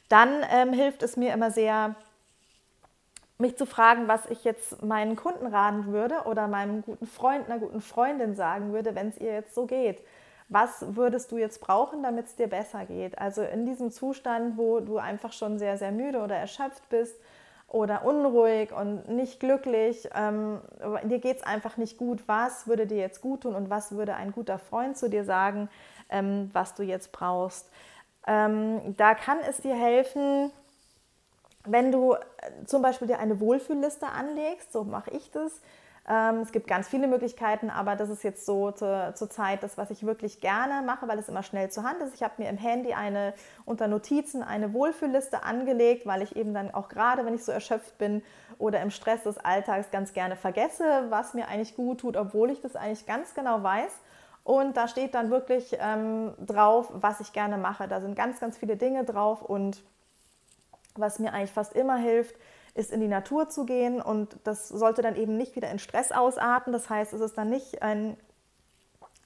Dann 0.09 0.31
ähm, 0.51 0.73
hilft 0.73 1.03
es 1.03 1.19
mir 1.19 1.35
immer 1.35 1.51
sehr, 1.51 1.95
mich 3.45 3.59
zu 3.59 3.67
fragen, 3.67 4.09
was 4.09 4.25
ich 4.31 4.43
jetzt 4.43 4.83
meinen 4.83 5.17
Kunden 5.17 5.47
raten 5.47 5.93
würde 5.93 6.23
oder 6.25 6.49
meinem 6.49 6.81
guten 6.81 7.07
Freund, 7.07 7.47
einer 7.47 7.59
guten 7.59 7.83
Freundin 7.83 8.35
sagen 8.35 8.73
würde, 8.73 8.95
wenn 8.95 9.09
es 9.09 9.19
ihr 9.19 9.35
jetzt 9.35 9.55
so 9.55 9.67
geht. 9.67 10.01
Was 10.49 10.97
würdest 10.97 11.31
du 11.31 11.37
jetzt 11.37 11.61
brauchen, 11.61 12.03
damit 12.03 12.27
es 12.27 12.37
dir 12.37 12.47
besser 12.47 12.87
geht? 12.87 13.19
Also 13.19 13.43
in 13.43 13.67
diesem 13.67 13.91
Zustand, 13.91 14.57
wo 14.57 14.81
du 14.81 14.97
einfach 14.97 15.33
schon 15.33 15.59
sehr, 15.59 15.77
sehr 15.77 15.93
müde 15.93 16.23
oder 16.23 16.37
erschöpft 16.37 16.89
bist 16.89 17.21
oder 17.69 18.07
unruhig 18.07 18.73
und 18.73 19.09
nicht 19.09 19.41
glücklich, 19.41 20.09
ähm, 20.15 20.61
dir 21.05 21.19
geht 21.19 21.39
es 21.39 21.43
einfach 21.43 21.77
nicht 21.77 21.99
gut. 21.99 22.23
Was 22.27 22.67
würde 22.67 22.87
dir 22.87 22.99
jetzt 22.99 23.21
gut 23.21 23.43
tun 23.43 23.55
und 23.55 23.69
was 23.69 23.93
würde 23.93 24.15
ein 24.15 24.33
guter 24.33 24.59
Freund 24.59 24.97
zu 24.97 25.11
dir 25.11 25.25
sagen, 25.25 25.69
ähm, 26.09 26.49
was 26.55 26.75
du 26.75 26.83
jetzt 26.83 27.13
brauchst? 27.13 27.71
Ähm, 28.27 28.95
da 28.97 29.15
kann 29.15 29.39
es 29.47 29.59
dir 29.59 29.75
helfen, 29.75 30.51
wenn 31.65 31.93
du 31.93 32.15
äh, 32.15 32.19
zum 32.67 32.83
Beispiel 32.83 33.09
dir 33.09 33.19
eine 33.19 33.41
Wohlfühlliste 33.41 34.07
anlegst, 34.07 34.73
so 34.73 34.85
mache 34.85 35.11
ich 35.11 35.31
das. 35.31 35.61
Ähm, 36.07 36.41
es 36.41 36.53
gibt 36.53 36.67
ganz 36.67 36.87
viele 36.87 37.07
Möglichkeiten, 37.07 37.71
aber 37.71 37.97
das 37.97 38.11
ist 38.11 38.23
jetzt 38.25 38.45
so 38.45 38.71
zur, 38.73 39.15
Zeit 39.15 39.63
das, 39.63 39.79
was 39.79 39.91
ich 39.91 40.05
wirklich 40.05 40.41
gerne 40.41 40.85
mache, 40.85 41.09
weil 41.09 41.19
es 41.19 41.31
immer 41.31 41.43
schnell 41.43 41.71
zur 41.71 41.85
Hand 41.85 42.03
ist. 42.03 42.15
Ich 42.15 42.23
habe 42.23 42.35
mir 42.43 42.51
im 42.51 42.59
Handy 42.59 42.93
eine 42.93 43.33
unter 43.65 43.89
Notizen 43.89 44.43
eine 44.43 44.75
Wohlfühlliste 44.75 45.45
angelegt, 45.45 46.07
weil 46.07 46.21
ich 46.21 46.37
eben 46.37 46.53
dann 46.53 46.75
auch 46.75 46.89
gerade, 46.89 47.25
wenn 47.25 47.35
ich 47.35 47.45
so 47.45 47.53
erschöpft 47.53 47.97
bin 47.97 48.23
oder 48.59 48.83
im 48.83 48.91
Stress 48.91 49.23
des 49.23 49.39
Alltags 49.39 49.91
ganz 49.91 50.13
gerne 50.13 50.37
vergesse, 50.37 51.07
was 51.09 51.33
mir 51.33 51.49
eigentlich 51.49 51.75
gut 51.75 52.01
tut, 52.01 52.19
obwohl 52.19 52.51
ich 52.51 52.61
das 52.61 52.77
eigentlich 52.77 53.07
ganz 53.07 53.35
genau 53.35 53.63
weiß. 53.63 53.93
Und 54.43 54.77
da 54.77 54.89
steht 54.89 55.15
dann 55.15 55.31
wirklich 55.31 55.79
ähm, 55.81 56.35
drauf, 56.39 56.89
was 56.93 57.21
ich 57.21 57.33
gerne 57.33 57.57
mache. 57.57 57.89
Da 57.89 58.03
sind 58.03 58.15
ganz, 58.15 58.41
ganz 58.41 58.59
viele 58.59 58.77
Dinge 58.77 59.05
drauf 59.05 59.41
und 59.41 59.83
was 60.95 61.19
mir 61.19 61.33
eigentlich 61.33 61.53
fast 61.53 61.75
immer 61.75 61.97
hilft, 61.97 62.37
ist 62.75 62.91
in 62.91 63.01
die 63.01 63.09
Natur 63.09 63.49
zu 63.49 63.65
gehen 63.65 64.03
und 64.03 64.37
das 64.45 64.69
sollte 64.69 65.03
dann 65.03 65.17
eben 65.17 65.37
nicht 65.37 65.55
wieder 65.55 65.71
in 65.71 65.79
Stress 65.79 66.11
ausarten. 66.11 66.73
Das 66.73 66.91
heißt, 66.91 67.13
es 67.13 67.21
ist 67.21 67.39
dann 67.39 67.49
nicht 67.49 67.83
ein 67.83 68.17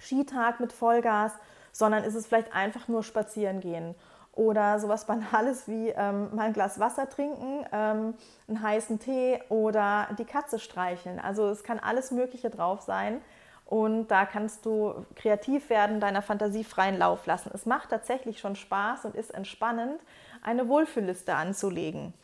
Skitag 0.00 0.60
mit 0.60 0.72
Vollgas, 0.72 1.32
sondern 1.72 2.04
ist 2.04 2.14
es 2.14 2.26
vielleicht 2.26 2.52
einfach 2.52 2.88
nur 2.88 3.02
spazieren 3.02 3.60
gehen 3.60 3.94
oder 4.32 4.78
sowas 4.78 5.04
Banales 5.06 5.66
wie 5.66 5.88
ähm, 5.88 6.34
mal 6.34 6.46
ein 6.46 6.52
Glas 6.52 6.78
Wasser 6.78 7.08
trinken, 7.08 7.64
ähm, 7.72 8.14
einen 8.46 8.62
heißen 8.62 8.98
Tee 9.00 9.40
oder 9.48 10.08
die 10.18 10.25
Katze 10.25 10.58
streicheln. 10.58 11.18
Also 11.18 11.48
es 11.48 11.64
kann 11.64 11.78
alles 11.78 12.10
Mögliche 12.10 12.50
drauf 12.50 12.82
sein 12.82 13.20
und 13.64 14.08
da 14.08 14.25
kannst 14.25 14.64
du 14.64 15.06
kreativ 15.16 15.68
werden, 15.68 16.00
deiner 16.00 16.22
Fantasie 16.22 16.64
freien 16.64 16.98
Lauf 16.98 17.26
lassen. 17.26 17.50
Es 17.52 17.66
macht 17.66 17.90
tatsächlich 17.90 18.38
schon 18.38 18.56
Spaß 18.56 19.04
und 19.04 19.14
ist 19.14 19.34
entspannend 19.34 20.00
eine 20.42 20.68
Wohlfühlliste 20.68 21.35
anzulegen. 21.35 22.14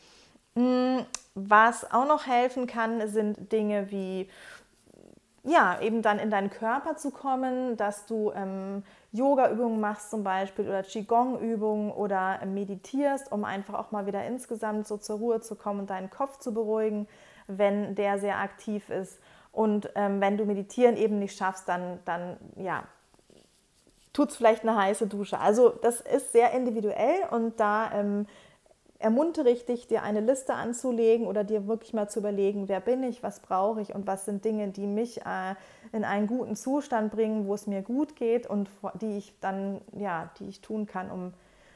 Mm, 0.55 0.99
was 1.35 1.91
auch 1.93 2.07
noch 2.07 2.27
helfen 2.27 2.67
kann, 2.67 3.09
sind 3.09 3.53
Dinge 3.53 3.91
wie 3.91 4.29
ja, 5.45 5.79
eben 5.81 6.01
dann 6.01 6.19
in 6.19 6.31
deinen 6.31 6.49
Körper 6.49 6.97
zu 6.97 7.11
kommen, 7.11 7.77
dass 7.77 8.07
du 8.07 8.33
ähm, 8.35 8.83
Yoga-Übungen 9.13 9.79
machst 9.79 10.11
zum 10.11 10.25
Beispiel 10.25 10.67
oder 10.67 10.83
Qigong-Übungen 10.83 11.93
oder 11.93 12.41
äh, 12.43 12.47
meditierst, 12.47 13.31
um 13.31 13.45
einfach 13.45 13.75
auch 13.75 13.93
mal 13.93 14.07
wieder 14.07 14.25
insgesamt 14.25 14.89
so 14.89 14.97
zur 14.97 15.19
Ruhe 15.19 15.41
zu 15.41 15.55
kommen 15.55 15.81
und 15.81 15.91
deinen 15.91 16.09
Kopf 16.09 16.39
zu 16.39 16.55
beruhigen, 16.55 17.07
wenn 17.47 17.95
der 17.95 18.19
sehr 18.19 18.39
aktiv 18.39 18.89
ist. 18.89 19.21
Und 19.53 19.91
ähm, 19.95 20.21
wenn 20.23 20.39
du 20.39 20.47
Meditieren 20.47 20.97
eben 20.97 21.19
nicht 21.19 21.37
schaffst, 21.37 21.69
dann, 21.69 22.01
dann 22.07 22.39
ja, 22.57 22.85
tut 24.15 24.31
es 24.31 24.37
vielleicht 24.37 24.63
eine 24.63 24.77
heiße 24.77 25.07
Dusche. 25.07 25.39
Also 25.39 25.69
das 25.69 26.01
ist 26.01 26.33
sehr 26.33 26.53
individuell 26.53 27.25
und 27.31 27.61
da 27.61 27.93
ähm, 27.93 28.27
ermuntere 28.99 29.51
ich 29.51 29.67
dich, 29.67 29.87
dir 29.87 30.03
eine 30.03 30.21
Liste 30.21 30.55
anzulegen 30.55 31.27
oder 31.27 31.45
dir 31.45 31.67
wirklich 31.67 31.93
mal 31.93 32.09
zu 32.09 32.21
überlegen, 32.21 32.69
wer 32.69 32.81
bin 32.81 33.03
ich, 33.03 33.23
was 33.23 33.41
brauche 33.41 33.83
ich 33.83 33.95
und 33.95 34.07
was 34.07 34.25
sind 34.25 34.47
Dinge, 34.47 34.69
die 34.69 34.87
mich 34.87 35.21
äh, 35.21 35.55
in 35.93 36.05
einen 36.05 36.27
guten 36.27 36.57
Zustand 36.57 37.13
bringen, 37.13 37.47
wo 37.47 37.53
es 37.53 37.67
mir 37.67 37.83
gut 37.83 38.17
geht 38.17 38.47
und 38.47 38.71
die 39.03 39.19
ich 39.19 39.35
dann, 39.41 39.83
ja, 39.93 40.31
die 40.39 40.49
ich 40.49 40.63
tun 40.63 40.87
kann, 40.87 41.11
um 41.11 41.35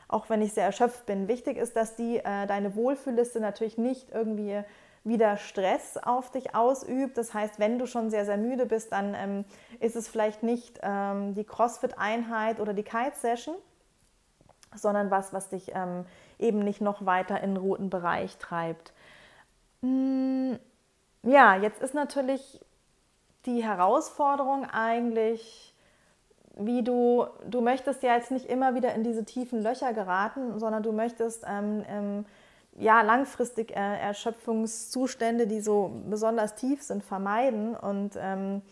auch 0.08 0.30
wenn 0.30 0.40
ich 0.40 0.54
sehr 0.54 0.64
erschöpft 0.64 1.04
bin. 1.04 1.28
Wichtig 1.28 1.58
ist, 1.58 1.76
dass 1.76 1.94
die 1.94 2.16
äh, 2.16 2.46
deine 2.46 2.74
Wohlfühlliste 2.74 3.40
natürlich 3.40 3.76
nicht 3.76 4.10
irgendwie 4.10 4.62
wieder 5.08 5.36
Stress 5.36 5.96
auf 5.96 6.30
dich 6.30 6.54
ausübt. 6.54 7.18
Das 7.18 7.34
heißt, 7.34 7.58
wenn 7.58 7.78
du 7.78 7.86
schon 7.86 8.10
sehr, 8.10 8.24
sehr 8.24 8.36
müde 8.36 8.66
bist, 8.66 8.92
dann 8.92 9.14
ähm, 9.14 9.44
ist 9.80 9.96
es 9.96 10.08
vielleicht 10.08 10.42
nicht 10.42 10.78
ähm, 10.82 11.34
die 11.34 11.44
CrossFit-Einheit 11.44 12.60
oder 12.60 12.74
die 12.74 12.82
Kite-Session, 12.82 13.56
sondern 14.74 15.10
was, 15.10 15.32
was 15.32 15.48
dich 15.48 15.72
ähm, 15.74 16.04
eben 16.38 16.60
nicht 16.60 16.80
noch 16.80 17.06
weiter 17.06 17.40
in 17.40 17.54
den 17.54 17.56
roten 17.56 17.90
Bereich 17.90 18.36
treibt. 18.38 18.92
Hm, 19.82 20.58
ja, 21.22 21.56
jetzt 21.56 21.82
ist 21.82 21.94
natürlich 21.94 22.60
die 23.46 23.62
Herausforderung 23.62 24.64
eigentlich, 24.64 25.74
wie 26.56 26.82
du, 26.82 27.26
du 27.48 27.60
möchtest 27.60 28.02
ja 28.02 28.16
jetzt 28.16 28.30
nicht 28.30 28.46
immer 28.46 28.74
wieder 28.74 28.94
in 28.94 29.04
diese 29.04 29.24
tiefen 29.24 29.62
Löcher 29.62 29.92
geraten, 29.92 30.58
sondern 30.58 30.82
du 30.82 30.92
möchtest 30.92 31.44
ähm, 31.46 31.84
ähm, 31.88 32.26
ja, 32.78 33.02
langfristig 33.02 33.72
äh, 33.72 33.98
Erschöpfungszustände, 33.98 35.46
die 35.46 35.60
so 35.60 36.00
besonders 36.08 36.54
tief 36.54 36.82
sind, 36.82 37.02
vermeiden. 37.04 37.74
Und 37.74 38.12
ähm, 38.16 38.62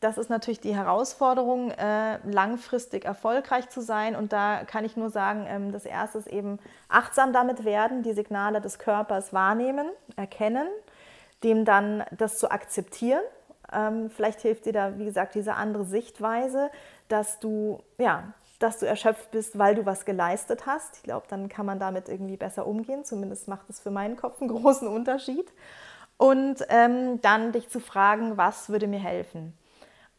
das 0.00 0.18
ist 0.18 0.30
natürlich 0.30 0.60
die 0.60 0.74
Herausforderung, 0.74 1.70
äh, 1.70 2.18
langfristig 2.28 3.04
erfolgreich 3.04 3.68
zu 3.68 3.80
sein. 3.80 4.16
Und 4.16 4.32
da 4.32 4.64
kann 4.64 4.84
ich 4.84 4.96
nur 4.96 5.10
sagen, 5.10 5.46
ähm, 5.48 5.70
das 5.70 5.86
Erste 5.86 6.18
ist 6.18 6.26
eben 6.26 6.58
achtsam 6.88 7.32
damit 7.32 7.64
werden, 7.64 8.02
die 8.02 8.12
Signale 8.12 8.60
des 8.60 8.80
Körpers 8.80 9.32
wahrnehmen, 9.32 9.86
erkennen, 10.16 10.66
dem 11.44 11.64
dann 11.64 12.04
das 12.10 12.38
zu 12.38 12.50
akzeptieren. 12.50 13.22
Ähm, 13.72 14.10
vielleicht 14.10 14.40
hilft 14.40 14.66
dir 14.66 14.72
da, 14.72 14.98
wie 14.98 15.04
gesagt, 15.04 15.36
diese 15.36 15.54
andere 15.54 15.84
Sichtweise, 15.84 16.70
dass 17.08 17.38
du, 17.38 17.80
ja, 17.96 18.34
dass 18.62 18.78
du 18.78 18.86
erschöpft 18.86 19.30
bist, 19.30 19.58
weil 19.58 19.74
du 19.74 19.84
was 19.86 20.04
geleistet 20.04 20.66
hast. 20.66 20.96
Ich 20.96 21.02
glaube, 21.02 21.26
dann 21.28 21.48
kann 21.48 21.66
man 21.66 21.78
damit 21.78 22.08
irgendwie 22.08 22.36
besser 22.36 22.66
umgehen. 22.66 23.04
Zumindest 23.04 23.48
macht 23.48 23.68
es 23.68 23.80
für 23.80 23.90
meinen 23.90 24.16
Kopf 24.16 24.40
einen 24.40 24.50
großen 24.56 24.88
Unterschied. 24.88 25.52
Und 26.16 26.64
ähm, 26.68 27.20
dann 27.20 27.52
dich 27.52 27.68
zu 27.68 27.80
fragen, 27.80 28.36
was 28.36 28.68
würde 28.68 28.86
mir 28.86 29.00
helfen? 29.00 29.54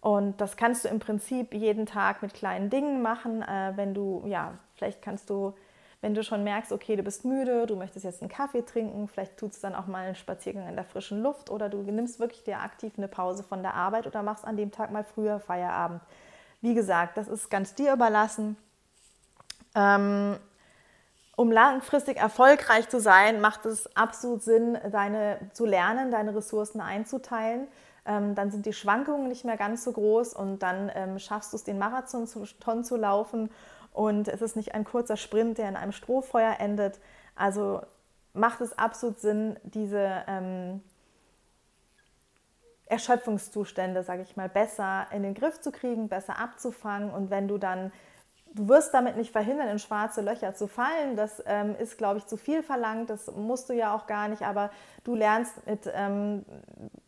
Und 0.01 0.41
das 0.41 0.57
kannst 0.57 0.83
du 0.83 0.89
im 0.89 0.99
Prinzip 0.99 1.53
jeden 1.53 1.85
Tag 1.85 2.21
mit 2.21 2.33
kleinen 2.33 2.69
Dingen 2.69 3.01
machen. 3.01 3.41
Äh, 3.41 3.73
wenn 3.77 3.93
du, 3.93 4.23
ja, 4.27 4.55
vielleicht 4.75 5.01
kannst 5.01 5.29
du, 5.29 5.53
wenn 6.01 6.13
du 6.13 6.23
schon 6.23 6.43
merkst, 6.43 6.73
okay, 6.73 6.97
du 6.97 7.03
bist 7.03 7.23
müde, 7.23 7.65
du 7.67 7.77
möchtest 7.77 8.03
jetzt 8.03 8.21
einen 8.21 8.29
Kaffee 8.29 8.63
trinken, 8.63 9.07
vielleicht 9.07 9.37
tut 9.37 9.53
es 9.53 9.61
dann 9.61 9.73
auch 9.73 9.87
mal 9.87 10.05
einen 10.05 10.15
Spaziergang 10.15 10.67
in 10.67 10.75
der 10.75 10.83
frischen 10.83 11.23
Luft 11.23 11.49
oder 11.49 11.69
du 11.69 11.77
nimmst 11.83 12.19
wirklich 12.19 12.43
dir 12.43 12.59
aktiv 12.59 12.91
eine 12.97 13.07
Pause 13.07 13.43
von 13.43 13.61
der 13.61 13.75
Arbeit 13.75 14.05
oder 14.05 14.23
machst 14.23 14.43
an 14.43 14.57
dem 14.57 14.71
Tag 14.71 14.91
mal 14.91 15.05
früher 15.05 15.39
Feierabend. 15.39 16.01
Wie 16.63 16.73
gesagt, 16.73 17.17
das 17.17 17.27
ist 17.27 17.51
ganz 17.51 17.75
dir 17.75 17.93
überlassen. 17.93 18.57
Ähm, 19.75 20.37
um 21.35 21.51
langfristig 21.51 22.17
erfolgreich 22.17 22.89
zu 22.89 22.99
sein, 22.99 23.39
macht 23.39 23.67
es 23.67 23.95
absolut 23.95 24.41
Sinn, 24.41 24.79
deine, 24.91 25.37
zu 25.53 25.67
lernen, 25.67 26.09
deine 26.09 26.35
Ressourcen 26.35 26.81
einzuteilen 26.81 27.67
ähm, 28.05 28.35
dann 28.35 28.51
sind 28.51 28.65
die 28.65 28.73
Schwankungen 28.73 29.27
nicht 29.27 29.45
mehr 29.45 29.57
ganz 29.57 29.83
so 29.83 29.91
groß 29.91 30.33
und 30.33 30.59
dann 30.59 30.91
ähm, 30.93 31.19
schaffst 31.19 31.53
du 31.53 31.57
es, 31.57 31.63
den 31.63 31.77
Marathon 31.77 32.27
zu, 32.27 32.45
Ton 32.59 32.83
zu 32.83 32.97
laufen 32.97 33.49
und 33.93 34.27
es 34.27 34.41
ist 34.41 34.55
nicht 34.55 34.75
ein 34.75 34.83
kurzer 34.83 35.17
Sprint, 35.17 35.57
der 35.57 35.69
in 35.69 35.75
einem 35.75 35.91
Strohfeuer 35.91 36.57
endet. 36.59 36.99
Also 37.35 37.81
macht 38.33 38.61
es 38.61 38.77
absolut 38.77 39.19
Sinn, 39.19 39.57
diese 39.63 40.23
ähm, 40.27 40.81
Erschöpfungszustände, 42.93 44.03
sage 44.03 44.21
ich 44.21 44.37
mal, 44.37 44.49
besser 44.49 45.07
in 45.11 45.23
den 45.23 45.33
Griff 45.33 45.59
zu 45.59 45.71
kriegen, 45.71 46.09
besser 46.09 46.39
abzufangen 46.39 47.09
und 47.09 47.29
wenn 47.29 47.47
du 47.47 47.57
dann 47.57 47.91
Du 48.55 48.69
wirst 48.69 48.93
damit 48.93 49.17
nicht 49.17 49.31
verhindern, 49.31 49.67
in 49.67 49.79
schwarze 49.79 50.21
Löcher 50.21 50.53
zu 50.53 50.67
fallen. 50.67 51.15
Das 51.15 51.41
ähm, 51.47 51.75
ist, 51.75 51.97
glaube 51.97 52.19
ich, 52.19 52.27
zu 52.27 52.37
viel 52.37 52.61
verlangt. 52.61 53.09
Das 53.09 53.31
musst 53.35 53.67
du 53.67 53.73
ja 53.73 53.95
auch 53.95 54.05
gar 54.05 54.27
nicht. 54.27 54.43
Aber 54.43 54.69
du 55.03 55.15
lernst 55.15 55.65
mit, 55.65 55.91
ähm, 55.91 56.45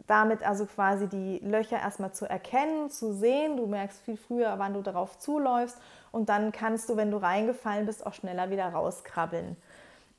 damit 0.08 0.42
also 0.42 0.66
quasi 0.66 1.08
die 1.08 1.38
Löcher 1.44 1.78
erstmal 1.78 2.14
zu 2.14 2.28
erkennen, 2.28 2.90
zu 2.90 3.14
sehen. 3.14 3.58
Du 3.58 3.68
merkst 3.68 4.02
viel 4.02 4.18
früher, 4.18 4.56
wann 4.58 4.74
du 4.74 4.82
darauf 4.82 5.20
zuläufst. 5.20 5.78
Und 6.12 6.30
dann 6.30 6.52
kannst 6.52 6.90
du, 6.90 6.98
wenn 6.98 7.12
du 7.12 7.18
reingefallen 7.18 7.86
bist, 7.86 8.08
auch 8.08 8.16
schneller 8.16 8.50
wieder 8.50 8.68
rauskrabbeln. 8.70 9.56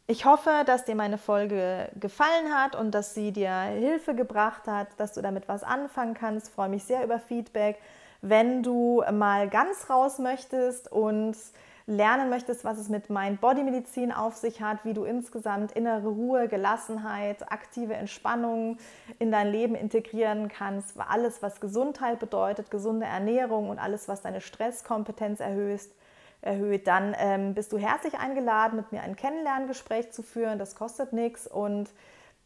Ich 0.09 0.25
hoffe, 0.25 0.63
dass 0.67 0.85
dir 0.85 0.95
meine 0.95 1.19
Folge 1.19 1.91
gefallen 1.99 2.55
hat 2.55 2.77
und 2.77 2.93
dass 2.93 3.15
sie 3.15 3.33
dir 3.33 3.51
Hilfe 3.51 4.15
gebracht 4.15 4.67
hat, 4.67 4.89
dass 4.99 5.13
du 5.13 5.21
damit 5.21 5.49
was 5.49 5.65
anfangen 5.65 6.15
kannst. 6.15 6.49
Ich 6.49 6.55
freue 6.55 6.69
mich 6.69 6.85
sehr 6.85 7.03
über 7.03 7.19
Feedback 7.19 7.79
wenn 8.29 8.63
du 8.63 9.03
mal 9.13 9.49
ganz 9.49 9.89
raus 9.91 10.19
möchtest 10.19 10.91
und 10.91 11.37
lernen 11.89 12.29
möchtest, 12.29 12.65
was 12.65 12.79
es 12.79 12.89
mit 12.89 13.11
Mind-Body-Medizin 13.11 14.11
auf 14.11 14.35
sich 14.35 14.61
hat, 14.61 14.85
wie 14.85 14.93
du 14.93 15.05
insgesamt 15.05 15.71
innere 15.73 16.09
Ruhe, 16.09 16.49
Gelassenheit, 16.49 17.53
aktive 17.53 17.95
Entspannung 17.95 18.79
in 19.21 19.31
dein 19.31 19.53
Leben 19.53 19.77
integrieren 19.77 20.49
kannst, 20.49 20.99
alles, 20.99 21.43
was 21.43 21.61
Gesundheit 21.61 22.19
bedeutet, 22.19 22.73
gesunde 22.73 23.07
Ernährung 23.07 23.71
und 23.71 23.79
alles, 23.79 24.09
was 24.09 24.23
deine 24.23 24.41
Stresskompetenz 24.41 25.39
erhöht, 25.39 25.89
erhöht. 26.41 26.87
Dann 26.87 27.15
ähm, 27.19 27.53
bist 27.55 27.73
du 27.73 27.79
herzlich 27.79 28.19
eingeladen, 28.19 28.77
mit 28.77 28.93
mir 28.93 29.03
ein 29.03 29.17
Kennenlerngespräch 29.17 30.13
zu 30.13 30.23
führen. 30.23 30.59
Das 30.59 30.75
kostet 30.75 31.13
nichts 31.13 31.47
und 31.47 31.91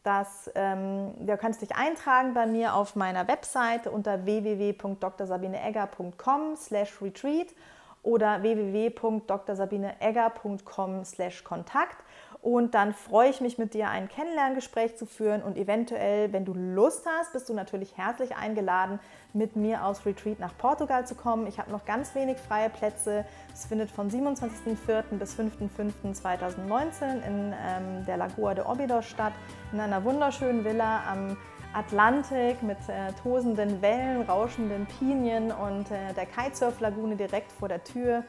das, 0.03 0.51
ähm, 0.55 1.13
du 1.19 1.37
kannst 1.37 1.61
dich 1.61 1.75
eintragen 1.75 2.33
bei 2.33 2.47
mir 2.47 2.73
auf 2.73 2.95
meiner 2.95 3.27
Webseite 3.27 3.91
unter 3.91 4.25
www.drsabineegger.com 4.25 6.55
slash 6.55 6.99
retreat 7.01 7.53
oder 8.01 8.41
www.drsabineegger.com 8.41 11.05
slash 11.05 11.43
kontakt 11.43 11.97
und 12.41 12.73
dann 12.73 12.95
freue 12.95 13.29
ich 13.29 13.39
mich 13.39 13.59
mit 13.59 13.75
dir 13.75 13.89
ein 13.89 14.09
Kennenlerngespräch 14.09 14.97
zu 14.97 15.05
führen 15.05 15.43
und 15.43 15.57
eventuell, 15.57 16.33
wenn 16.33 16.43
du 16.43 16.55
Lust 16.55 17.05
hast, 17.05 17.33
bist 17.33 17.47
du 17.49 17.53
natürlich 17.53 17.95
herzlich 17.97 18.35
eingeladen, 18.35 18.99
mit 19.33 19.55
mir 19.55 19.85
aus 19.85 20.07
Retreat 20.07 20.39
nach 20.39 20.57
Portugal 20.57 21.05
zu 21.05 21.13
kommen. 21.13 21.45
Ich 21.45 21.59
habe 21.59 21.69
noch 21.69 21.85
ganz 21.85 22.15
wenig 22.15 22.37
freie 22.37 22.71
Plätze. 22.71 23.25
Es 23.53 23.65
findet 23.67 23.91
von 23.91 24.09
27.04. 24.09 25.03
bis 25.19 25.37
5.05.2019 25.37 27.25
in 27.27 27.53
ähm, 27.53 28.05
der 28.07 28.17
Lagoa 28.17 28.55
de 28.55 28.65
Obidos 28.65 29.05
statt, 29.05 29.33
in 29.71 29.79
einer 29.79 30.03
wunderschönen 30.03 30.65
Villa 30.65 31.03
am 31.07 31.37
Atlantik 31.73 32.63
mit 32.63 32.79
äh, 32.89 33.13
tosenden 33.21 33.83
Wellen, 33.83 34.23
rauschenden 34.23 34.87
Pinien 34.87 35.51
und 35.51 35.91
äh, 35.91 36.11
der 36.15 36.25
Kitesurf-Lagune 36.25 37.15
direkt 37.15 37.51
vor 37.51 37.67
der 37.67 37.83
Tür. 37.83 38.23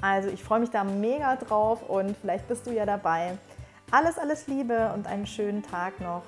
Also 0.00 0.30
ich 0.30 0.42
freue 0.42 0.60
mich 0.60 0.70
da 0.70 0.82
mega 0.82 1.36
drauf 1.36 1.88
und 1.88 2.16
vielleicht 2.16 2.48
bist 2.48 2.66
du 2.66 2.70
ja 2.70 2.86
dabei. 2.86 3.36
Alles, 3.92 4.18
alles 4.18 4.46
Liebe 4.46 4.92
und 4.94 5.08
einen 5.08 5.26
schönen 5.26 5.64
Tag 5.64 6.00
noch. 6.00 6.22